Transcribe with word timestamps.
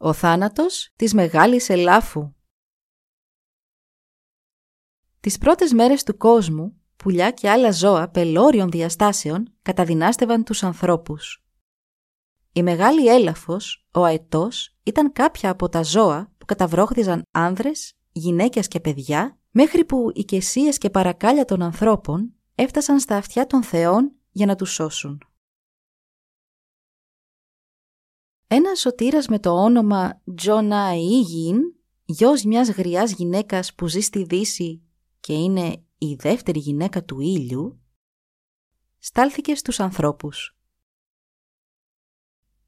Ο 0.00 0.12
θάνατος 0.12 0.92
της 0.96 1.14
μεγάλης 1.14 1.68
ελάφου 1.68 2.32
Τις 5.20 5.38
πρώτες 5.38 5.72
μέρες 5.72 6.02
του 6.02 6.16
κόσμου, 6.16 6.80
πουλιά 6.96 7.30
και 7.30 7.50
άλλα 7.50 7.72
ζώα 7.72 8.08
πελώριων 8.08 8.70
διαστάσεων 8.70 9.54
καταδυνάστευαν 9.62 10.44
τους 10.44 10.62
ανθρώπους. 10.62 11.44
Η 12.52 12.62
μεγάλη 12.62 13.06
έλαφος, 13.06 13.86
ο 13.92 14.04
αετός, 14.04 14.76
ήταν 14.82 15.12
κάποια 15.12 15.50
από 15.50 15.68
τα 15.68 15.82
ζώα 15.82 16.32
που 16.38 16.46
καταβρόχθιζαν 16.46 17.22
άνδρες, 17.30 17.94
γυναίκες 18.12 18.68
και 18.68 18.80
παιδιά, 18.80 19.38
μέχρι 19.50 19.84
που 19.84 20.10
οι 20.14 20.24
κεσίες 20.24 20.78
και 20.78 20.90
παρακάλια 20.90 21.44
των 21.44 21.62
ανθρώπων 21.62 22.34
έφτασαν 22.54 23.00
στα 23.00 23.16
αυτιά 23.16 23.46
των 23.46 23.62
θεών 23.62 24.12
για 24.30 24.46
να 24.46 24.54
τους 24.54 24.72
σώσουν. 24.72 25.22
Ένας 28.50 28.80
σωτήρας 28.80 29.26
με 29.26 29.38
το 29.38 29.50
όνομα 29.50 30.22
Τζόνα 30.34 30.94
Ιγιν, 30.94 31.56
γιος 32.04 32.44
μιας 32.44 32.68
γριάς 32.68 33.12
γυναίκας 33.12 33.74
που 33.74 33.86
ζει 33.86 34.00
στη 34.00 34.24
Δύση 34.24 34.82
και 35.20 35.32
είναι 35.32 35.84
η 35.98 36.14
δεύτερη 36.14 36.58
γυναίκα 36.58 37.04
του 37.04 37.20
ήλιου, 37.20 37.80
στάλθηκε 38.98 39.54
στους 39.54 39.80
ανθρώπους. 39.80 40.58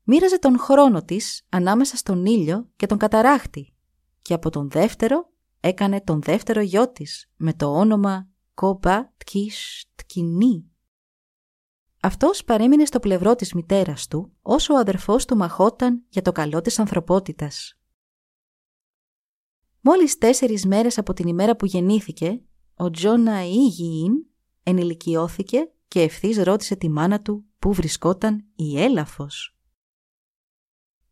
Μοίραζε 0.03 0.39
τον 0.39 0.59
χρόνο 0.59 1.03
της 1.03 1.47
ανάμεσα 1.49 1.97
στον 1.97 2.27
ήλιο 2.27 2.71
και 2.77 2.87
τον 2.87 2.99
καταράχτη 2.99 3.75
και 4.23 4.35
από 4.35 4.51
τον 4.51 4.71
δεύτερο 4.71 5.33
έκανε 5.61 6.01
τον 6.01 6.23
δεύτερο 6.23 6.61
γιο 6.61 6.93
της 6.93 7.31
με 7.37 7.55
το 7.55 7.79
όνομα 7.79 8.29
Κόμπα 8.55 9.13
Τκίσ 9.17 9.85
Τκινή. 9.95 10.71
Αυτός 12.03 12.45
παρέμεινε 12.45 12.85
στο 12.85 13.01
πλευρό 13.01 13.35
της 13.35 13.53
μητέρας 13.53 14.07
του, 14.07 14.33
όσο 14.43 14.75
ο 14.75 14.77
αδερφός 14.79 15.25
του 15.25 15.37
μαχόταν 15.37 16.05
για 16.09 16.23
το 16.23 16.33
καλό 16.33 16.61
της 16.61 16.79
ανθρωπότητας. 16.79 17.79
Μόλις 19.81 20.19
τέσσερις 20.19 20.67
μέρες 20.67 20.99
από 20.99 21.13
την 21.13 21.29
ημέρα 21.29 21.57
που 21.57 21.67
γεννήθηκε, 21.67 22.43
ο 22.75 22.91
Τζόνα 22.91 23.45
Ιγιήν 23.45 24.13
ενηλικιώθηκε 24.63 25.73
και 25.89 26.03
ευθύς 26.03 26.37
ρώτησε 26.37 26.77
τη 26.77 26.89
μάνα 26.89 27.23
του 27.23 27.45
πού 27.59 27.73
βρισκόταν 27.73 28.47
η 28.55 28.83
έλαφος. 28.83 29.57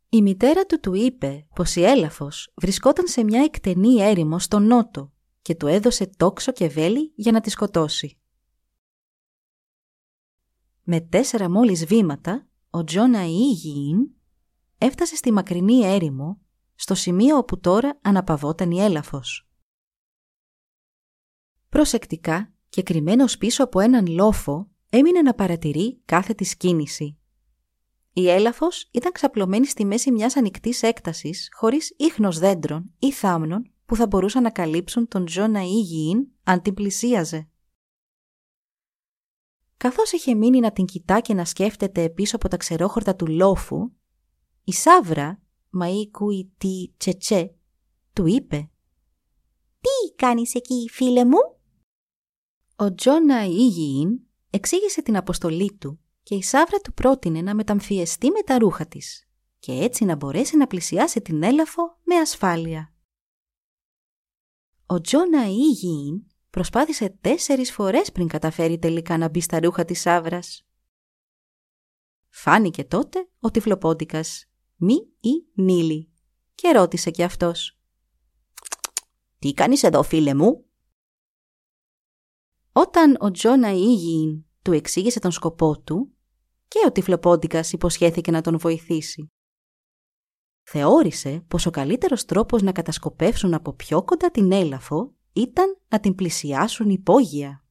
Η 0.09 0.23
μητέρα 0.23 0.67
του 0.67 0.81
του 0.81 0.95
είπε 0.95 1.47
πως 1.55 1.77
η 1.77 1.83
έλαφος 1.85 2.53
βρισκόταν 2.57 3.07
σε 3.07 3.25
μια 3.25 3.43
εκτενή 3.43 4.03
έρημο 4.03 4.39
στο 4.39 4.59
νότο 4.59 5.13
και 5.43 5.55
του 5.55 5.67
έδωσε 5.67 6.11
τόξο 6.17 6.53
και 6.53 6.69
βέλη 6.69 7.13
για 7.15 7.33
να 7.33 7.41
τη 7.41 7.51
σκοτώσει. 7.51 8.19
Με 10.91 11.01
τέσσερα 11.01 11.51
μόλις 11.51 11.85
βήματα, 11.85 12.47
ο 12.71 12.85
Τζόνα 12.85 13.25
Ιγιήν 13.25 14.09
έφτασε 14.79 15.17
στη 15.17 15.33
μακρινή 15.33 15.81
έρημο, 15.85 16.41
στο 16.75 16.95
σημείο 16.95 17.37
όπου 17.37 17.61
τώρα 17.61 17.99
αναπαυόταν 18.03 18.71
η 18.71 18.81
έλαφος. 18.81 19.49
Προσεκτικά 21.69 22.53
και 22.69 22.83
κρυμμένος 22.83 23.39
πίσω 23.39 23.65
από 23.65 23.81
έναν 23.81 24.07
λόφο, 24.07 24.69
έμεινε 24.91 25.23
να 25.23 25.35
παρατηρεί 25.35 26.01
κάθε 26.05 26.35
της 26.35 26.57
κίνηση. 26.57 27.19
Η 28.13 28.29
έλαφος 28.29 28.89
ήταν 28.91 29.13
ξαπλωμένη 29.13 29.67
στη 29.67 29.85
μέση 29.85 30.11
μιας 30.11 30.37
ανοιχτής 30.37 30.83
έκτασης, 30.83 31.49
χωρίς 31.53 31.95
ίχνος 31.97 32.39
δέντρων 32.39 32.95
ή 32.99 33.13
θάμνων 33.13 33.73
που 33.87 33.97
θα 33.97 34.07
μπορούσαν 34.07 34.43
να 34.43 34.51
καλύψουν 34.51 35.09
τον 35.09 35.25
Τζόνα 35.25 35.61
Ιγιήν 35.61 36.27
αν 36.45 36.63
την 36.63 36.75
πλησίαζε. 36.75 37.49
Καθώς 39.79 40.13
είχε 40.13 40.35
μείνει 40.35 40.61
να 40.61 40.73
την 40.73 40.85
κοιτά 40.85 41.21
και 41.21 41.35
να 41.35 41.45
σκέφτεται 41.45 42.11
πίσω 42.11 42.37
από 42.37 42.49
τα 42.49 42.57
ξερόχορτα 42.57 43.17
του 43.17 43.27
λόφου, 43.27 43.91
η 44.65 44.73
Σάβρα, 44.73 45.43
Μαΐ 45.81 46.11
Κουι 46.11 46.53
Τι 46.59 46.93
Τσετσέ, 46.97 47.55
του 48.13 48.27
είπε 48.27 48.71
«Τι 49.81 50.15
κάνεις 50.17 50.55
εκεί, 50.55 50.89
φίλε 50.91 51.25
μου» 51.25 51.39
Ο 52.77 52.95
Τζόνα 52.95 53.45
Ιγιήν 53.45 54.21
εξήγησε 54.51 55.03
την 55.03 55.17
αποστολή 55.17 55.73
του 55.73 56.01
και 56.23 56.35
η 56.35 56.43
Σάβρα 56.43 56.79
του 56.79 56.93
πρότεινε 56.93 57.41
να 57.41 57.55
μεταμφιεστεί 57.55 58.31
με 58.31 58.43
τα 58.43 58.59
ρούχα 58.59 58.87
της 58.87 59.29
και 59.59 59.73
έτσι 59.73 60.05
να 60.05 60.17
μπορέσει 60.17 60.57
να 60.57 60.67
πλησιάσει 60.67 61.21
την 61.21 61.43
έλαφο 61.43 61.99
με 62.03 62.15
ασφάλεια. 62.15 62.95
Ο 64.87 65.01
Τζόνα 65.01 65.45
Ιγιήν 65.47 66.27
προσπάθησε 66.51 67.19
τέσσερις 67.21 67.73
φορές 67.73 68.13
πριν 68.13 68.29
καταφέρει 68.29 68.79
τελικά 68.79 69.19
να 69.19 69.29
μπει 69.29 69.41
στα 69.41 69.61
ρούχα 69.61 69.85
της 69.85 70.01
Σάβρας. 70.01 70.67
Φάνηκε 72.29 72.85
τότε 72.85 73.29
ο 73.41 73.51
τυφλοπόντικας, 73.51 74.51
μη 74.77 74.95
ή 75.21 75.63
νίλη, 75.63 76.13
και 76.55 76.71
ρώτησε 76.71 77.11
κι 77.11 77.23
αυτός. 77.23 77.79
«Τι 79.39 79.53
κάνεις 79.53 79.83
εδώ 79.83 80.03
φίλε 80.03 80.35
μου» 80.35 80.65
Όταν 82.73 83.17
ο 83.21 83.31
Τζόνα 83.31 83.71
Ιγιήν 83.71 84.45
του 84.63 84.73
εξήγησε 84.73 85.19
τον 85.19 85.31
σκοπό 85.31 85.81
του, 85.81 86.13
και 86.69 86.79
ο 86.87 86.93
τυφλοπόντικας 86.93 87.73
υποσχέθηκε 87.73 88.31
να 88.31 88.41
τον 88.41 88.59
βοηθήσει. 88.59 89.33
Θεώρησε 90.63 91.45
πως 91.49 91.67
ο 91.67 91.71
καλύτερος 91.71 92.25
τρόπος 92.25 92.63
να 92.63 92.73
κατασκοπεύσουν 92.73 93.55
από 93.55 93.73
πιο 93.73 94.05
κοντά 94.05 94.31
την 94.31 94.53
έλαφο 94.53 95.15
ήταν 95.39 95.79
να 95.89 96.01
την 96.01 96.15
πλησιάσουν 96.15 96.91
υπόγεια. 96.91 97.65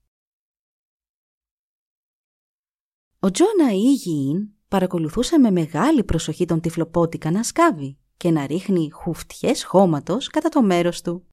Ο 3.19 3.31
Τζόνα 3.31 3.72
Ιγιήν 3.72 4.50
παρακολουθούσε 4.67 5.38
με 5.38 5.51
μεγάλη 5.51 6.03
προσοχή 6.03 6.45
τον 6.45 6.61
τυφλοπότικα 6.61 7.31
να 7.31 7.44
σκάβει 7.44 7.97
και 8.17 8.31
να 8.31 8.47
ρίχνει 8.47 8.89
χουφτιές 8.91 9.63
χώματος 9.63 10.28
κατά 10.28 10.50
το 10.50 10.61
μέρος 10.61 11.01
του. 11.01 11.28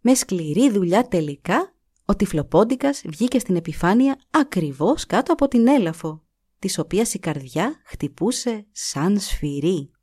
Με 0.00 0.14
σκληρή 0.14 0.70
δουλειά 0.70 1.08
τελικά, 1.08 1.74
ο 2.04 2.16
τυφλοπόντικας 2.16 3.02
βγήκε 3.06 3.38
στην 3.38 3.56
επιφάνεια 3.56 4.20
ακριβώς 4.30 5.06
κάτω 5.06 5.32
από 5.32 5.48
την 5.48 5.66
έλαφο, 5.66 6.24
της 6.58 6.78
οποίας 6.78 7.14
η 7.14 7.18
καρδιά 7.18 7.80
χτυπούσε 7.84 8.66
σαν 8.72 9.20
σφυρί. 9.20 9.95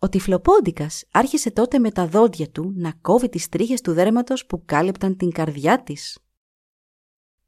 Ο 0.00 0.08
τυφλοπόντικας 0.08 1.04
άρχισε 1.10 1.50
τότε 1.50 1.78
με 1.78 1.90
τα 1.90 2.06
δόντια 2.06 2.50
του 2.50 2.72
να 2.76 2.92
κόβει 2.92 3.28
τις 3.28 3.48
τρίχες 3.48 3.80
του 3.80 3.92
δέρματος 3.92 4.46
που 4.46 4.62
κάλυπταν 4.64 5.16
την 5.16 5.30
καρδιά 5.30 5.82
της. 5.82 6.18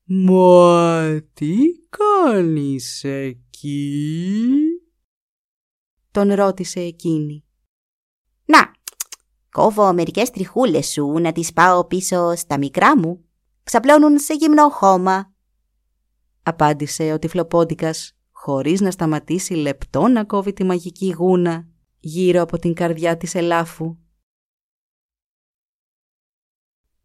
«Μα 0.04 1.20
τι 1.32 1.56
κάνεις 1.88 3.04
εκεί» 3.04 4.44
τον 6.10 6.32
ρώτησε 6.32 6.80
εκείνη. 6.80 7.44
«Να, 8.44 8.70
κόβω 9.50 9.92
μερικές 9.92 10.30
τριχούλες 10.30 10.86
σου 10.86 11.06
να 11.06 11.32
τις 11.32 11.52
πάω 11.52 11.86
πίσω 11.86 12.34
στα 12.34 12.58
μικρά 12.58 12.98
μου. 12.98 13.24
Ξαπλώνουν 13.62 14.18
σε 14.18 14.34
γυμνό 14.34 14.68
χώμα», 14.68 15.34
απάντησε 16.42 17.12
ο 17.12 17.18
τυφλοπόντικας 17.18 18.12
χωρίς 18.30 18.80
να 18.80 18.90
σταματήσει 18.90 19.54
λεπτό 19.54 20.08
να 20.08 20.24
κόβει 20.24 20.52
τη 20.52 20.64
μαγική 20.64 21.10
γούνα 21.10 21.69
γύρω 22.00 22.42
από 22.42 22.58
την 22.58 22.74
καρδιά 22.74 23.16
της 23.16 23.34
ελάφου. 23.34 23.96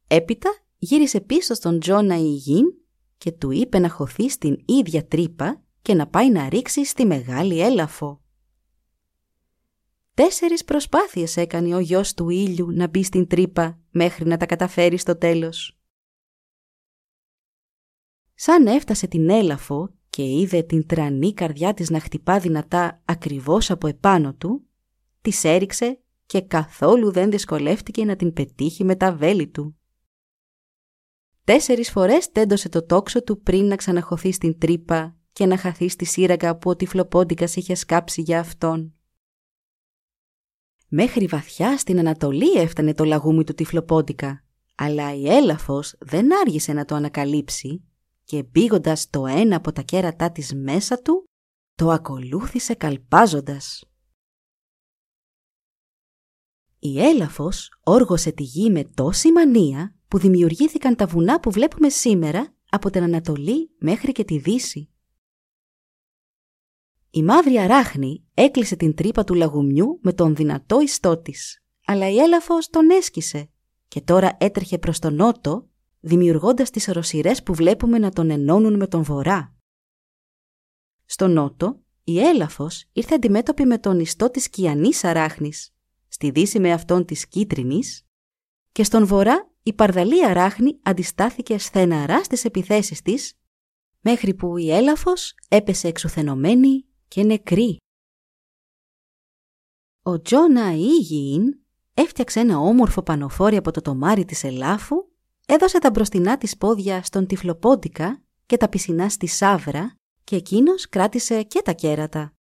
Έπειτα 0.07 0.49
γύρισε 0.77 1.21
πίσω 1.21 1.53
στον 1.53 1.79
Τζόνα 1.79 2.15
Ιγίν 2.15 2.65
και 3.17 3.31
του 3.31 3.51
είπε 3.51 3.79
να 3.79 3.89
χωθεί 3.89 4.29
στην 4.29 4.63
ίδια 4.65 5.07
τρύπα 5.07 5.63
και 5.81 5.93
να 5.93 6.07
πάει 6.07 6.31
να 6.31 6.49
ρίξει 6.49 6.85
στη 6.85 7.05
μεγάλη 7.05 7.61
έλαφο. 7.61 8.21
Τέσσερις 10.13 10.65
προσπάθειες 10.65 11.37
έκανε 11.37 11.75
ο 11.75 11.79
γιος 11.79 12.13
του 12.13 12.29
ήλιου 12.29 12.71
να 12.71 12.87
μπει 12.87 13.03
στην 13.03 13.27
τρύπα 13.27 13.79
μέχρι 13.89 14.25
να 14.25 14.37
τα 14.37 14.45
καταφέρει 14.45 14.97
στο 14.97 15.17
τέλος. 15.17 15.79
Σαν 18.33 18.67
έφτασε 18.67 19.07
την 19.07 19.29
έλαφο 19.29 19.93
και 20.09 20.23
είδε 20.23 20.61
την 20.61 20.85
τρανή 20.85 21.33
καρδιά 21.33 21.73
της 21.73 21.89
να 21.89 21.99
χτυπά 21.99 22.39
δυνατά 22.39 23.01
ακριβώς 23.05 23.71
από 23.71 23.87
επάνω 23.87 24.33
του, 24.33 24.67
της 25.25 25.43
έριξε 25.43 25.99
και 26.25 26.41
καθόλου 26.41 27.11
δεν 27.11 27.31
δυσκολεύτηκε 27.31 28.05
να 28.05 28.15
την 28.15 28.33
πετύχει 28.33 28.83
με 28.83 28.95
τα 28.95 29.15
βέλη 29.15 29.47
του. 29.47 29.79
Τέσσερις 31.43 31.91
φορές 31.91 32.31
τέντωσε 32.31 32.69
το 32.69 32.85
τόξο 32.85 33.23
του 33.23 33.41
πριν 33.41 33.65
να 33.65 33.75
ξαναχωθεί 33.75 34.31
στην 34.31 34.57
τρύπα 34.57 35.17
και 35.33 35.45
να 35.45 35.57
χαθεί 35.57 35.89
στη 35.89 36.05
σύραγγα 36.05 36.57
που 36.57 36.69
ο 36.69 36.75
τυφλοπόντικας 36.75 37.55
είχε 37.55 37.75
σκάψει 37.75 38.21
για 38.21 38.39
αυτόν. 38.39 38.93
Μέχρι 40.87 41.25
βαθιά 41.25 41.77
στην 41.77 41.99
Ανατολή 41.99 42.51
έφτανε 42.51 42.93
το 42.93 43.03
λαγούμι 43.03 43.43
του 43.43 43.53
τυφλοπόντικα, 43.53 44.43
αλλά 44.75 45.15
η 45.15 45.29
έλαφος 45.29 45.95
δεν 45.99 46.39
άργησε 46.39 46.73
να 46.73 46.85
το 46.85 46.95
ανακαλύψει 46.95 47.83
και 48.23 48.43
μπήγοντας 48.43 49.09
το 49.09 49.25
ένα 49.25 49.55
από 49.55 49.71
τα 49.71 49.81
κέρατά 49.81 50.31
της 50.31 50.53
μέσα 50.53 51.01
του, 51.01 51.29
το 51.75 51.89
ακολούθησε 51.89 52.73
καλπάζοντας. 52.73 53.83
Η 56.85 57.01
έλαφος 57.01 57.79
όργωσε 57.83 58.31
τη 58.31 58.43
γη 58.43 58.69
με 58.69 58.83
τόση 58.83 59.31
μανία 59.31 59.95
που 60.07 60.17
δημιουργήθηκαν 60.17 60.95
τα 60.95 61.05
βουνά 61.05 61.39
που 61.39 61.51
βλέπουμε 61.51 61.89
σήμερα 61.89 62.55
από 62.69 62.89
την 62.89 63.03
Ανατολή 63.03 63.75
μέχρι 63.79 64.11
και 64.11 64.23
τη 64.23 64.37
Δύση. 64.37 64.89
Η 67.09 67.23
μαύρη 67.23 67.59
αράχνη 67.59 68.25
έκλεισε 68.33 68.75
την 68.75 68.95
τρύπα 68.95 69.23
του 69.23 69.33
λαγουμιού 69.33 69.99
με 70.01 70.13
τον 70.13 70.35
δυνατό 70.35 70.81
ιστό 70.81 71.21
της, 71.21 71.63
αλλά 71.85 72.09
η 72.09 72.17
έλαφος 72.17 72.69
τον 72.69 72.89
έσκησε 72.89 73.49
και 73.87 74.01
τώρα 74.01 74.37
έτρεχε 74.39 74.77
προς 74.77 74.99
τον 74.99 75.15
νότο, 75.15 75.69
δημιουργώντας 75.99 76.69
τις 76.69 76.87
οροσυρές 76.87 77.43
που 77.43 77.53
βλέπουμε 77.53 77.97
να 77.97 78.11
τον 78.11 78.29
ενώνουν 78.29 78.75
με 78.75 78.87
τον 78.87 79.03
βορρά. 79.03 79.55
Στο 81.05 81.27
νότο, 81.27 81.79
η 82.03 82.19
έλαφος 82.19 82.85
ήρθε 82.91 83.15
αντιμέτωπη 83.15 83.65
με 83.65 83.77
τον 83.77 83.99
ιστό 83.99 84.29
της 84.29 84.49
κιανής 84.49 85.03
αράχνης, 85.03 85.74
στη 86.15 86.29
δύση 86.29 86.59
με 86.59 86.71
αυτόν 86.71 87.05
της 87.05 87.27
κίτρινης 87.27 88.05
και 88.71 88.83
στον 88.83 89.05
βορρά 89.05 89.51
η 89.63 89.73
παρδαλή 89.73 90.25
αράχνη 90.25 90.79
αντιστάθηκε 90.83 91.57
σθεναρά 91.57 92.23
στις 92.23 92.45
επιθέσεις 92.45 93.01
της 93.01 93.39
μέχρι 93.99 94.33
που 94.33 94.57
η 94.57 94.71
έλαφος 94.71 95.33
έπεσε 95.47 95.87
εξουθενωμένη 95.87 96.85
και 97.07 97.23
νεκρή. 97.23 97.77
Ο 100.03 100.21
Τζόνα 100.21 100.71
Ήγιην 100.71 101.59
έφτιαξε 101.93 102.39
ένα 102.39 102.59
όμορφο 102.59 103.03
πανοφόρι 103.03 103.55
από 103.55 103.71
το 103.71 103.81
τομάρι 103.81 104.25
της 104.25 104.43
ελάφου, 104.43 104.95
έδωσε 105.45 105.79
τα 105.79 105.89
μπροστινά 105.89 106.37
της 106.37 106.57
πόδια 106.57 107.03
στον 107.03 107.27
τυφλοπόντικα 107.27 108.23
και 108.45 108.57
τα 108.57 108.69
πισινά 108.69 109.09
στη 109.09 109.27
σάβρα 109.27 109.95
και 110.23 110.35
εκείνος 110.35 110.89
κράτησε 110.89 111.43
και 111.43 111.61
τα 111.61 111.71
κέρατα. 111.71 112.34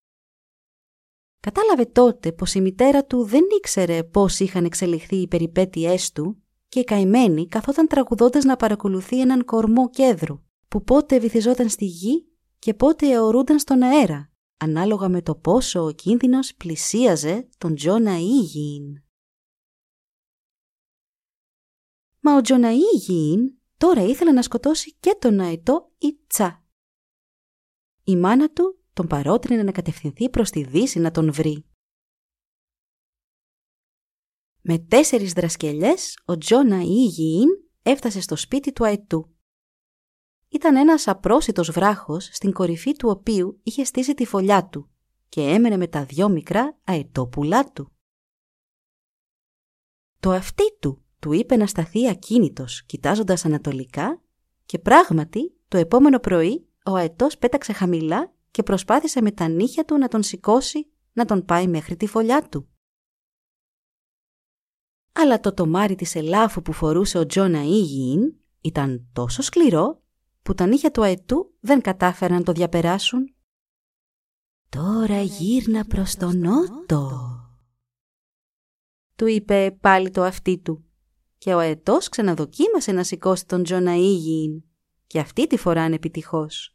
Κατάλαβε 1.45 1.85
τότε 1.85 2.33
πως 2.33 2.55
η 2.55 2.61
μητέρα 2.61 3.05
του 3.05 3.25
δεν 3.25 3.43
ήξερε 3.57 4.05
πώς 4.05 4.41
είχαν 4.41 4.65
εξελιχθεί 4.65 5.17
οι 5.17 5.29
περιπέτειές 5.29 6.13
του 6.13 6.43
και 6.69 6.81
η 6.81 6.85
καημένη 6.85 7.49
καθόταν 7.49 7.87
τραγουδώντας 7.87 8.45
να 8.45 8.57
παρακολουθεί 8.57 9.21
έναν 9.21 9.45
κορμό 9.45 9.91
κέδρου 9.91 10.43
που 10.69 10.83
πότε 10.83 11.19
βυθιζόταν 11.19 11.69
στη 11.69 11.85
γη 11.85 12.29
και 12.59 12.75
πότε 12.75 13.11
αιωρούνταν 13.11 13.59
στον 13.59 13.83
αέρα, 13.83 14.31
ανάλογα 14.57 15.09
με 15.09 15.23
το 15.23 15.35
πόσο 15.35 15.85
ο 15.85 15.91
κίνδυνος 15.91 16.55
πλησίαζε 16.55 17.49
τον 17.59 17.75
Τζόνα 17.75 18.19
Ήγιν. 18.19 19.03
Μα 22.21 22.37
ο 22.37 22.41
Τζόνα 22.41 22.71
Ήγιν 22.73 23.55
τώρα 23.77 24.03
ήθελε 24.03 24.33
να 24.33 24.43
σκοτώσει 24.43 24.97
και 25.01 25.17
τον 25.21 25.41
αετό 25.41 25.93
Ιτσά. 25.99 26.65
Η 28.05 28.17
μάνα 28.17 28.51
του 28.51 28.84
τον 28.95 29.07
παρότρινε 29.07 29.63
να 29.63 29.73
κατευθυνθεί 29.73 30.31
προς 30.31 30.51
τη 30.51 30.65
δύση 30.65 30.99
να 30.99 31.11
τον 31.11 31.33
βρει. 31.33 31.65
Με 34.61 34.79
τέσσερις 34.79 35.33
δρασκελιές, 35.33 36.19
ο 36.25 36.39
Τζόνα 36.39 36.81
Ιγιήν 36.81 37.49
έφτασε 37.83 38.21
στο 38.21 38.37
σπίτι 38.37 38.73
του 38.73 38.85
αετού. 38.85 39.35
Ήταν 40.49 40.77
ένας 40.77 41.09
απρόσιτος 41.09 41.71
βράχος, 41.71 42.25
στην 42.33 42.53
κορυφή 42.53 42.93
του 42.93 43.09
οποίου 43.09 43.61
είχε 43.63 43.85
στήσει 43.85 44.15
τη 44.15 44.27
φωλιά 44.27 44.69
του 44.69 44.91
και 45.29 45.41
έμενε 45.41 45.77
με 45.77 45.89
τα 45.89 46.05
δυο 46.05 46.29
μικρά 46.29 46.79
αετόπουλά 46.85 47.73
του. 47.73 47.93
Το 50.21 50.31
αυτί 50.31 50.79
του 50.81 51.05
του 51.19 51.33
είπε 51.33 51.57
να 51.57 51.67
σταθεί 51.67 52.09
ακίνητος, 52.09 52.85
κοιτάζοντας 52.85 53.45
ανατολικά 53.45 54.23
και 54.67 54.79
πράγματι 54.79 55.57
το 55.69 55.77
επόμενο 55.77 56.19
πρωί 56.19 56.69
ο 56.85 56.95
αετός 56.95 57.39
πέταξε 57.39 57.73
χαμηλά 57.73 58.34
και 58.55 58.63
προσπάθησε 58.63 59.23
με 59.23 59.33
τα 59.33 59.49
νύχια 59.49 59.85
του 59.85 59.99
να 59.99 60.09
τον 60.09 60.23
σηκώσει 60.23 60.93
να 61.13 61.25
τον 61.25 61.45
πάει 61.45 61.67
μέχρι 61.69 61.97
τη 61.97 62.07
φωλιά 62.07 62.49
του. 62.49 62.69
Αλλά 65.13 65.41
το 65.41 65.55
τομάρι 65.55 65.95
της 65.95 66.15
ελάφου 66.15 66.63
που 66.63 66.73
φορούσε 66.73 67.19
ο 67.19 67.27
Τζόνα 67.27 67.63
Ήγιην 67.63 68.35
ήταν 68.61 69.09
τόσο 69.13 69.43
σκληρό 69.43 70.03
που 70.43 70.55
τα 70.55 70.67
νύχια 70.67 70.91
του 70.91 71.03
αετού 71.03 71.55
δεν 71.61 71.81
κατάφεραν 71.81 72.37
να 72.37 72.43
το 72.43 72.53
διαπεράσουν. 72.53 73.35
«Τώρα 74.69 75.21
γύρνα 75.21 75.85
προς 75.85 76.15
τον 76.15 76.39
νότο», 76.39 77.21
του 79.17 79.27
είπε 79.27 79.79
πάλι 79.81 80.11
το 80.11 80.23
αυτί 80.23 80.59
του 80.59 80.85
και 81.39 81.55
ο 81.55 81.59
αετός 81.59 82.09
ξαναδοκίμασε 82.09 82.93
να 82.93 83.05
σηκώσει 83.05 83.47
τον 83.47 83.63
Τζόνα 83.63 83.95
Ήγιην 83.95 84.65
και 85.07 85.21
αυτή 85.21 85.47
τη 85.47 85.57
φορά 85.57 85.83
ανεπιτυχώς. 85.83 86.74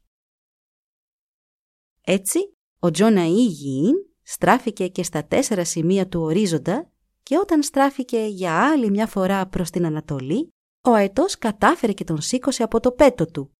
Έτσι, 2.01 2.39
ο 2.79 2.91
Τζόνα 2.91 3.25
Ήγιην 3.25 3.95
στράφηκε 4.21 4.87
και 4.87 5.03
στα 5.03 5.25
τέσσερα 5.25 5.65
σημεία 5.65 6.07
του 6.07 6.21
ορίζοντα 6.21 6.91
και 7.23 7.37
όταν 7.37 7.63
στράφηκε 7.63 8.19
για 8.19 8.69
άλλη 8.71 8.89
μια 8.89 9.07
φορά 9.07 9.47
προς 9.47 9.69
την 9.69 9.85
Ανατολή, 9.85 10.49
ο 10.83 10.91
αετός 10.91 11.37
κατάφερε 11.37 11.93
και 11.93 12.03
τον 12.03 12.21
σήκωσε 12.21 12.63
από 12.63 12.79
το 12.79 12.91
πέτο 12.91 13.25
του. 13.25 13.51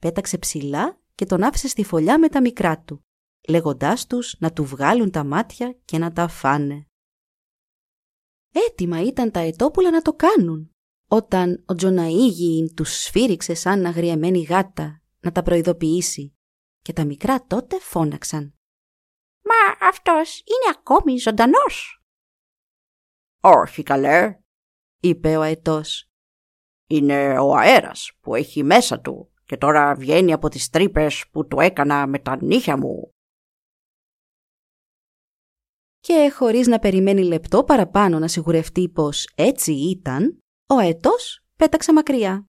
Πέταξε 0.00 0.38
ψηλά 0.38 1.00
και 1.14 1.26
τον 1.26 1.42
άφησε 1.42 1.68
στη 1.68 1.84
φωλιά 1.84 2.18
με 2.18 2.28
τα 2.28 2.40
μικρά 2.40 2.80
του, 2.80 3.00
λέγοντάς 3.48 4.06
τους 4.06 4.36
να 4.38 4.52
του 4.52 4.64
βγάλουν 4.64 5.10
τα 5.10 5.24
μάτια 5.24 5.78
και 5.84 5.98
να 5.98 6.12
τα 6.12 6.28
φάνε. 6.28 6.86
Έτοιμα 8.68 9.02
ήταν 9.02 9.30
τα 9.30 9.40
αετόπουλα 9.40 9.90
να 9.90 10.02
το 10.02 10.12
κάνουν, 10.12 10.70
όταν 11.08 11.64
ο 11.66 11.74
Τζοναΐγιην 11.74 12.74
τους 12.74 13.02
σφύριξε 13.02 13.54
σαν 13.54 13.86
αγριεμένη 13.86 14.42
γάτα 14.42 15.02
να 15.20 15.32
τα 15.32 15.42
προειδοποιήσει 15.42 16.34
και 16.84 16.92
τα 16.92 17.04
μικρά 17.04 17.46
τότε 17.46 17.78
φώναξαν. 17.78 18.54
«Μα 19.42 19.88
αυτός 19.88 20.38
είναι 20.38 20.76
ακόμη 20.78 21.18
ζωντανός». 21.18 22.02
«Όχι 23.40 23.82
καλέ», 23.82 24.38
είπε 25.00 25.36
ο 25.36 25.40
αετός. 25.40 26.08
«Είναι 26.86 27.38
ο 27.38 27.56
αέρας 27.56 28.12
που 28.20 28.34
έχει 28.34 28.62
μέσα 28.62 29.00
του 29.00 29.32
και 29.44 29.56
τώρα 29.56 29.94
βγαίνει 29.94 30.32
από 30.32 30.48
τις 30.48 30.68
τρύπες 30.68 31.28
που 31.32 31.46
του 31.46 31.60
έκανα 31.60 32.06
με 32.06 32.18
τα 32.18 32.42
νύχια 32.42 32.76
μου». 32.76 33.10
Και 36.00 36.32
χωρίς 36.34 36.66
να 36.66 36.78
περιμένει 36.78 37.24
λεπτό 37.24 37.64
παραπάνω 37.64 38.18
να 38.18 38.28
σιγουρευτεί 38.28 38.88
πως 38.88 39.28
έτσι 39.34 39.72
ήταν, 39.72 40.38
ο 40.68 40.76
αετός 40.76 41.46
πέταξε 41.56 41.92
μακριά. 41.92 42.46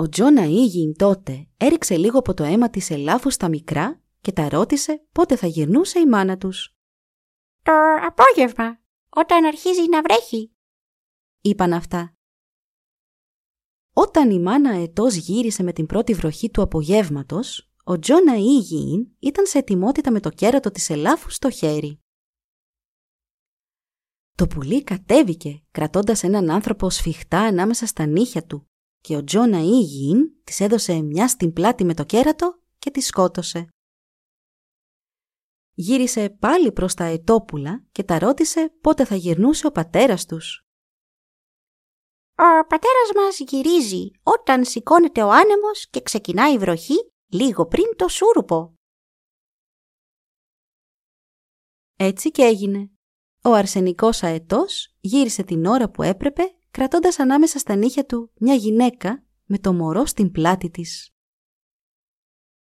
Ο 0.00 0.08
Τζόνα 0.08 0.44
Ήγιν 0.44 0.96
τότε 0.96 1.48
έριξε 1.56 1.96
λίγο 1.96 2.18
από 2.18 2.34
το 2.34 2.44
αίμα 2.44 2.70
της 2.70 2.90
ελάφου 2.90 3.30
στα 3.30 3.48
μικρά 3.48 4.02
και 4.20 4.32
τα 4.32 4.48
ρώτησε 4.48 5.06
πότε 5.12 5.36
θα 5.36 5.46
γυρνούσε 5.46 6.00
η 6.00 6.06
μάνα 6.06 6.38
τους. 6.38 6.76
«Το 7.62 7.72
απόγευμα, 8.06 8.80
όταν 9.08 9.44
αρχίζει 9.44 9.88
να 9.88 10.02
βρέχει», 10.02 10.52
είπαν 11.40 11.72
αυτά. 11.72 12.16
Όταν 13.92 14.30
η 14.30 14.40
μάνα 14.40 14.70
ετός 14.70 15.14
γύρισε 15.14 15.62
με 15.62 15.72
την 15.72 15.86
πρώτη 15.86 16.14
βροχή 16.14 16.50
του 16.50 16.62
απογεύματος, 16.62 17.70
ο 17.84 17.98
Τζόνα 17.98 18.34
Ήγιν 18.36 19.08
ήταν 19.18 19.46
σε 19.46 19.58
ετοιμότητα 19.58 20.10
με 20.10 20.20
το 20.20 20.30
κέρατο 20.30 20.70
της 20.70 20.90
ελάφου 20.90 21.30
στο 21.30 21.50
χέρι. 21.50 22.00
Το 24.34 24.46
πουλί 24.46 24.84
κατέβηκε, 24.84 25.62
κρατώντας 25.70 26.22
έναν 26.22 26.50
άνθρωπο 26.50 26.90
σφιχτά 26.90 27.40
ανάμεσα 27.40 27.86
στα 27.86 28.06
νύχια 28.06 28.46
του 28.46 28.67
και 29.00 29.16
ο 29.16 29.24
Τζόνα 29.24 29.58
Ήγιν 29.58 30.44
της 30.44 30.60
έδωσε 30.60 31.02
μια 31.02 31.28
στην 31.28 31.52
πλάτη 31.52 31.84
με 31.84 31.94
το 31.94 32.04
κέρατο 32.04 32.62
και 32.78 32.90
τη 32.90 33.00
σκότωσε. 33.00 33.68
Γύρισε 35.72 36.30
πάλι 36.30 36.72
προς 36.72 36.94
τα 36.94 37.04
ετόπουλα 37.04 37.84
και 37.92 38.02
τα 38.02 38.18
ρώτησε 38.18 38.74
πότε 38.80 39.04
θα 39.04 39.14
γυρνούσε 39.14 39.66
ο 39.66 39.70
πατέρας 39.70 40.26
τους. 40.26 40.62
«Ο 42.34 42.66
πατέρας 42.66 43.10
μας 43.14 43.38
γυρίζει 43.38 44.10
όταν 44.22 44.64
σηκώνεται 44.64 45.22
ο 45.22 45.30
άνεμος 45.30 45.88
και 45.90 46.00
ξεκινάει 46.00 46.54
η 46.54 46.58
βροχή 46.58 47.12
λίγο 47.26 47.66
πριν 47.66 47.96
το 47.96 48.08
σούρουπο». 48.08 48.74
Έτσι 51.96 52.30
και 52.30 52.42
έγινε. 52.42 52.90
Ο 53.44 53.52
αρσενικός 53.52 54.22
αετός 54.22 54.96
γύρισε 55.00 55.42
την 55.42 55.66
ώρα 55.66 55.90
που 55.90 56.02
έπρεπε 56.02 56.57
κρατώντας 56.70 57.18
ανάμεσα 57.18 57.58
στα 57.58 57.74
νύχια 57.74 58.06
του 58.06 58.32
μια 58.38 58.54
γυναίκα 58.54 59.24
με 59.44 59.58
το 59.58 59.72
μωρό 59.72 60.06
στην 60.06 60.30
πλάτη 60.30 60.70
της. 60.70 61.12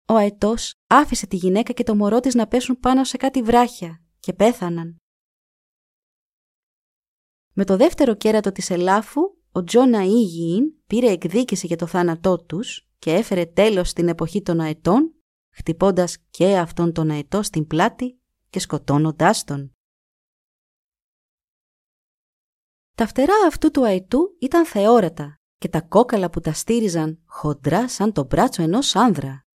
Ο 0.08 0.14
αετός 0.14 0.74
άφησε 0.88 1.28
τη 1.28 1.36
γυναίκα 1.36 1.74
και 1.74 1.84
το 1.84 1.96
μωρό 1.96 2.20
της 2.20 2.36
να 2.36 2.48
πέσουν 2.48 2.80
πάνω 2.80 3.04
σε 3.04 3.18
κάτι 3.18 3.42
βράχια 3.42 4.04
και 4.20 4.34
πέθαναν. 4.34 4.98
Με 7.54 7.66
το 7.66 7.78
δεύτερο 7.78 8.16
κέρατο 8.16 8.52
της 8.52 8.70
ελάφου, 8.70 9.22
ο 9.52 9.64
Τζόνα 9.64 10.04
Ήγιην 10.04 10.74
πήρε 10.88 11.12
εκδίκηση 11.12 11.68
για 11.68 11.78
το 11.78 11.88
θάνατό 11.88 12.38
τους 12.38 12.90
και 13.00 13.14
έφερε 13.14 13.46
τέλος 13.46 13.90
στην 13.90 14.08
εποχή 14.08 14.42
των 14.42 14.60
αετών, 14.60 15.14
χτυπώντας 15.50 16.18
και 16.30 16.58
αυτόν 16.58 16.94
τον 16.94 17.10
αετό 17.10 17.44
στην 17.44 17.68
πλάτη 17.68 18.20
και 18.50 18.60
σκοτώνοντάς 18.60 19.44
τον. 19.44 19.75
Τα 22.96 23.08
φτερά 23.08 23.34
αυτού 23.48 23.72
του 23.72 23.86
αετού 23.86 24.36
ήταν 24.40 24.66
θεόρατα 24.66 25.40
και 25.58 25.70
τα 25.70 25.82
κόκαλα 25.82 26.30
που 26.30 26.40
τα 26.40 26.54
στήριζαν 26.54 27.22
χοντρά 27.26 27.90
σαν 27.90 28.12
το 28.12 28.26
μπράτσο 28.26 28.62
ενός 28.62 28.96
άνδρα. 28.96 29.46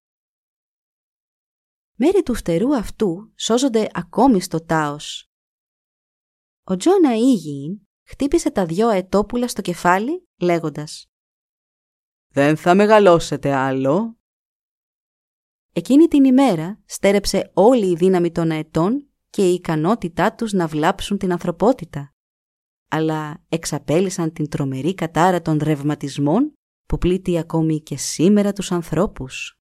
Μέρη 1.96 2.22
του 2.22 2.34
φτερού 2.34 2.76
αυτού 2.76 3.32
σώζονται 3.36 3.88
ακόμη 3.92 4.40
στο 4.40 4.64
τάος. 4.64 5.30
Ο 6.62 6.76
Τζόνα 6.76 7.14
Ήγιην 7.14 7.88
χτύπησε 8.02 8.50
τα 8.50 8.66
δυο 8.66 8.88
αετόπουλα 8.88 9.48
στο 9.48 9.60
κεφάλι 9.60 10.28
λέγοντας 10.40 11.06
«Δεν 12.28 12.56
θα 12.56 12.74
μεγαλώσετε 12.74 13.52
άλλο». 13.54 14.18
Εκείνη 15.72 16.06
την 16.06 16.24
ημέρα 16.24 16.82
στέρεψε 16.84 17.50
όλη 17.54 17.90
η 17.90 17.96
δύναμη 17.96 18.32
των 18.32 18.50
αετών 18.50 19.10
και 19.30 19.50
η 19.50 19.54
ικανότητά 19.54 20.34
τους 20.34 20.52
να 20.52 20.66
βλάψουν 20.66 21.18
την 21.18 21.32
ανθρωπότητα. 21.32 22.14
Αλλά 22.92 23.44
εξαπέλυσαν 23.48 24.32
την 24.32 24.48
τρομερή 24.48 24.94
κατάρα 24.94 25.42
των 25.42 25.58
ρευματισμών 25.62 26.52
που 26.86 26.98
πλήττει 26.98 27.38
ακόμη 27.38 27.80
και 27.80 27.96
σήμερα 27.96 28.52
τους 28.52 28.72
ανθρώπους. 28.72 29.54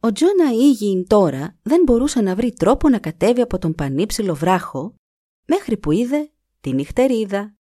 Ο 0.00 0.12
Τζόνα 0.12 0.50
Ήγιν 0.52 1.06
τώρα 1.06 1.58
δεν 1.62 1.82
μπορούσε 1.82 2.20
να 2.20 2.34
βρει 2.34 2.52
τρόπο 2.52 2.88
να 2.88 2.98
κατέβει 2.98 3.40
από 3.40 3.58
τον 3.58 3.74
πανύψηλο 3.74 4.34
βράχο 4.34 4.94
μέχρι 5.46 5.76
που 5.76 5.92
είδε 5.92 6.32
τη 6.60 6.72
νυχτερίδα, 6.72 7.54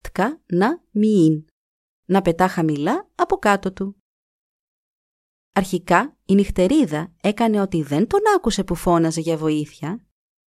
τκα 0.00 0.42
να 0.46 0.84
μοιήν, 0.90 1.44
να 2.04 2.22
πετά 2.22 2.48
χαμηλά 2.48 3.10
από 3.14 3.36
κάτω 3.36 3.72
του. 3.72 3.96
Αρχικά 5.52 6.16
η 6.24 6.34
νυχτερίδα 6.34 7.14
έκανε 7.20 7.60
ότι 7.60 7.82
δεν 7.82 8.06
τον 8.06 8.20
άκουσε 8.36 8.64
που 8.64 8.74
φώναζε 8.74 9.20
για 9.20 9.36
βοήθεια, 9.36 10.06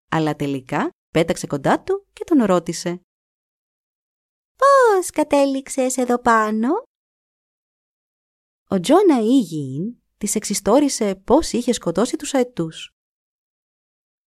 αλλά 0.09 0.35
τελικά 0.35 0.89
πέταξε 1.13 1.47
κοντά 1.47 1.83
του 1.83 2.07
και 2.13 2.23
τον 2.23 2.43
ρώτησε. 2.43 3.01
«Πώς 4.57 5.09
κατέληξες 5.09 5.97
εδώ 5.97 6.19
πάνω» 6.19 6.69
Ο 8.69 8.79
Τζόνα 8.79 9.19
Ήγιην 9.19 9.97
της 10.17 10.35
εξιστόρισε 10.35 11.15
πώς 11.15 11.51
είχε 11.51 11.71
σκοτώσει 11.71 12.15
τους 12.15 12.33
αετούς. 12.33 12.91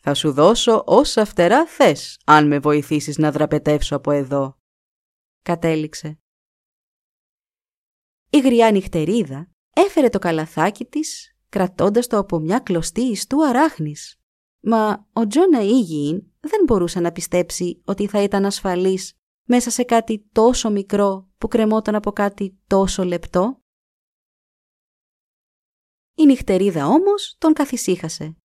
«Θα 0.03 0.15
σου 0.15 0.33
δώσω 0.33 0.83
όσα 0.87 1.25
φτερά 1.25 1.67
θες, 1.67 2.21
αν 2.25 2.47
με 2.47 2.59
βοηθήσεις 2.59 3.19
να 3.19 3.33
δραπετεύσω 3.33 3.97
από 3.97 4.11
εδώ», 4.11 4.59
κατέληξε. 5.43 6.19
Η 8.31 8.41
γριά 8.41 8.71
νυχτερίδα 8.71 9.51
έφερε 9.75 10.09
το 10.09 10.19
καλαθάκι 10.19 10.85
της, 10.85 11.37
κρατώντας 11.49 12.07
το 12.07 12.19
από 12.19 12.39
μια 12.39 12.59
κλωστή 12.59 13.03
ιστού 13.03 13.47
αράχνης. 13.47 14.21
Μα 14.61 15.09
ο 15.13 15.27
Τζόνα 15.27 15.61
Ήγιην 15.63 16.33
δεν 16.47 16.61
μπορούσε 16.65 17.01
να 17.01 17.13
πιστέψει 17.13 17.83
ότι 17.85 18.07
θα 18.07 18.23
ήταν 18.23 18.45
ασφαλής 18.45 19.13
μέσα 19.49 19.71
σε 19.71 19.83
κάτι 19.83 20.29
τόσο 20.33 20.71
μικρό 20.71 21.29
που 21.39 21.49
κρεμόταν 21.49 21.95
από 21.95 22.13
κάτι 22.13 22.59
τόσο 22.67 23.05
λεπτό. 23.05 23.61
Η 26.15 26.27
νυχτερίδα 26.27 26.87
όμως 26.87 27.37
τον 27.39 27.53
καθησύχασε. 27.53 28.37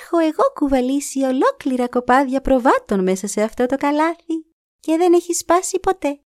«Έχω 0.00 0.18
εγώ 0.18 0.42
κουβαλήσει 0.54 1.22
ολόκληρα 1.22 1.88
κοπάδια 1.88 2.40
προβάτων 2.40 3.02
μέσα 3.02 3.26
σε 3.26 3.42
αυτό 3.42 3.66
το 3.66 3.76
καλάθι 3.76 4.46
και 4.80 4.96
δεν 4.96 5.12
έχει 5.12 5.34
σπάσει 5.34 5.80
ποτέ. 5.80 6.20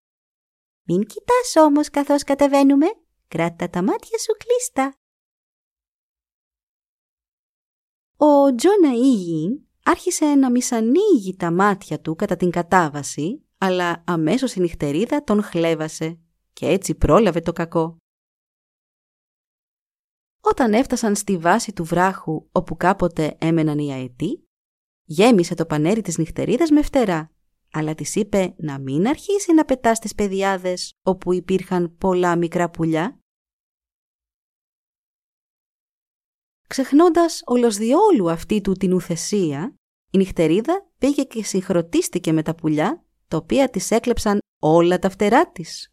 Μην 0.86 1.06
κοιτάς 1.06 1.56
όμως 1.56 1.90
καθώς 1.90 2.22
κατεβαίνουμε, 2.22 2.86
κράτα 3.28 3.68
τα 3.70 3.82
μάτια 3.82 4.18
σου 4.18 4.32
κλείστα». 4.38 4.98
Ο 8.16 8.54
Τζόνα 8.54 8.92
Ήγιν 8.92 9.65
άρχισε 9.86 10.24
να 10.24 10.50
μισανοίγει 10.50 11.36
τα 11.36 11.50
μάτια 11.50 12.00
του 12.00 12.14
κατά 12.14 12.36
την 12.36 12.50
κατάβαση, 12.50 13.46
αλλά 13.58 14.02
αμέσως 14.06 14.54
η 14.54 14.60
νυχτερίδα 14.60 15.24
τον 15.24 15.42
χλέβασε 15.42 16.18
και 16.52 16.66
έτσι 16.66 16.94
πρόλαβε 16.94 17.40
το 17.40 17.52
κακό. 17.52 17.96
Όταν 20.40 20.72
έφτασαν 20.72 21.16
στη 21.16 21.38
βάση 21.38 21.72
του 21.72 21.84
βράχου 21.84 22.48
όπου 22.52 22.76
κάποτε 22.76 23.36
έμεναν 23.40 23.78
οι 23.78 23.92
αετοί, 23.92 24.48
γέμισε 25.04 25.54
το 25.54 25.66
πανέρι 25.66 26.00
της 26.00 26.18
νυχτερίδας 26.18 26.70
με 26.70 26.82
φτερά, 26.82 27.30
αλλά 27.72 27.94
της 27.94 28.14
είπε 28.14 28.54
να 28.58 28.78
μην 28.78 29.06
αρχίσει 29.06 29.54
να 29.54 29.64
πετά 29.64 29.94
στις 29.94 30.14
πεδιάδες 30.14 30.92
όπου 31.02 31.32
υπήρχαν 31.32 31.96
πολλά 31.96 32.36
μικρά 32.36 32.70
πουλιά. 32.70 33.20
Ξεχνώντας 36.66 37.42
όλος 37.44 37.76
διόλου 37.76 38.30
αυτή 38.30 38.60
του 38.60 38.72
την 38.72 38.92
ουθεσία, 38.92 39.74
η 40.10 40.18
νυχτερίδα 40.18 40.90
πήγε 40.98 41.22
και 41.22 41.44
συγχροτίστηκε 41.44 42.32
με 42.32 42.42
τα 42.42 42.54
πουλιά, 42.54 43.04
τα 43.28 43.36
οποία 43.36 43.70
της 43.70 43.90
έκλεψαν 43.90 44.38
όλα 44.62 44.98
τα 44.98 45.10
φτερά 45.10 45.50
της. 45.50 45.90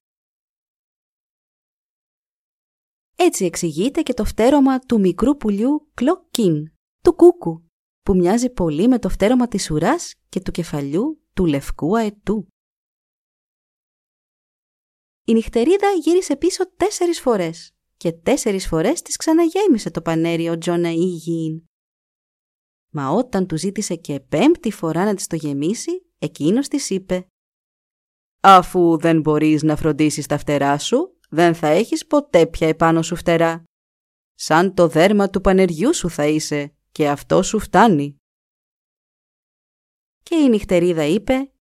Έτσι 3.15 3.45
εξηγείται 3.45 4.01
και 4.01 4.13
το 4.13 4.25
φτέρωμα 4.25 4.79
του 4.79 4.99
μικρού 4.99 5.37
πουλιού 5.37 5.89
κλοκκίν, 5.93 6.71
του 7.03 7.15
κούκου, 7.15 7.63
που 8.01 8.15
μοιάζει 8.15 8.49
πολύ 8.49 8.87
με 8.87 8.99
το 8.99 9.09
φτέρωμα 9.09 9.47
της 9.47 9.71
ουράς 9.71 10.13
και 10.29 10.41
του 10.41 10.51
κεφαλιού 10.51 11.21
του 11.33 11.45
λευκού 11.45 11.97
αετού. 11.97 12.47
Η 15.25 15.33
νυχτερίδα 15.33 15.91
γύρισε 15.91 16.35
πίσω 16.35 16.71
τέσσερις 16.75 17.21
φορές 17.21 17.75
και 18.03 18.11
τέσσερις 18.11 18.67
φορές 18.67 19.01
της 19.01 19.17
ξαναγέμισε 19.17 19.91
το 19.91 20.01
πανέρι 20.01 20.49
ο 20.49 20.57
Τζόνα 20.57 20.89
Ιγίν. 20.89 21.63
Μα 22.93 23.09
όταν 23.09 23.47
του 23.47 23.57
ζήτησε 23.57 23.95
και 23.95 24.19
πέμπτη 24.19 24.71
φορά 24.71 25.05
να 25.05 25.15
της 25.15 25.27
το 25.27 25.35
γεμίσει, 25.35 26.05
εκείνος 26.19 26.67
της 26.67 26.89
είπε 26.89 27.27
«Αφού 28.41 28.97
δεν 28.97 29.21
μπορείς 29.21 29.63
να 29.63 29.75
φροντίσεις 29.75 30.25
τα 30.25 30.37
φτερά 30.37 30.77
σου, 30.77 31.17
δεν 31.29 31.55
θα 31.55 31.67
έχεις 31.67 32.07
ποτέ 32.07 32.47
πια 32.47 32.67
επάνω 32.67 33.01
σου 33.01 33.15
φτερά. 33.15 33.63
Σαν 34.33 34.73
το 34.73 34.87
δέρμα 34.87 35.29
του 35.29 35.41
πανεριού 35.41 35.93
σου 35.93 36.09
θα 36.09 36.27
είσαι 36.27 36.75
και 36.91 37.09
αυτό 37.09 37.43
σου 37.43 37.59
φτάνει». 37.59 38.17
Και 40.23 40.35
η 40.35 40.49
νυχτερίδα 40.49 41.03
είπε 41.03 41.51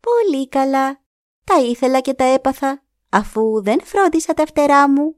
«Πολύ 0.00 0.48
καλά. 0.48 1.02
Τα 1.44 1.60
ήθελα 1.60 2.00
και 2.00 2.14
τα 2.14 2.24
έπαθα, 2.24 2.84
αφού 3.08 3.62
δεν 3.62 3.84
φρόντισα 3.84 4.34
τα 4.34 4.46
φτερά 4.46 4.90
μου 4.90 5.17